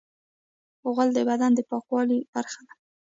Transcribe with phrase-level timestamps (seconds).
[0.93, 2.73] غول د بدن د پاکوالي برخه ده.